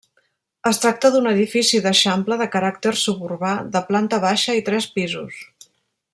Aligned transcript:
Es 0.69 0.77
tracta 0.85 1.11
d'un 1.15 1.29
edifici 1.31 1.81
d'eixample 1.83 2.37
de 2.41 2.47
caràcter 2.57 2.95
suburbà, 3.03 3.53
de 3.77 3.83
planta 3.91 4.21
baixa 4.27 4.57
i 4.61 4.65
tres 4.71 4.89
pisos. 4.97 5.39